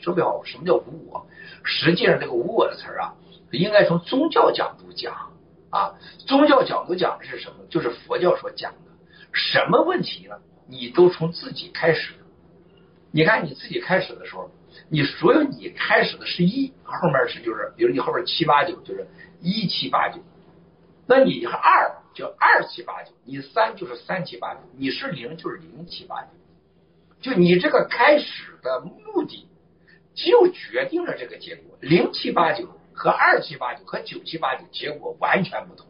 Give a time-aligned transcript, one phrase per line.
[0.00, 0.42] 特别好。
[0.44, 1.26] 什么叫无我？
[1.62, 3.14] 实际上这个无我的词儿啊，
[3.52, 5.32] 应该从宗教角度讲
[5.70, 5.94] 啊。
[6.26, 7.66] 宗教角度讲的是什么？
[7.68, 8.90] 就是佛教所讲的。
[9.32, 10.36] 什么问题呢？
[10.66, 12.14] 你都从自己开始。
[13.12, 14.50] 你看你自己开始的时候，
[14.88, 19.08] 你所有你开始的是一，后面是就是，比如你后边七八九就是
[19.40, 20.20] 一七八九，
[21.08, 26.28] 那你二就二七八九，你三就是三七八九，你是零就是零七八九。
[27.20, 29.48] 就你这个开始的目的，
[30.24, 31.76] 就决定了这个结果。
[31.80, 35.86] 零七八九和二七八九和九七八九结果完全不同。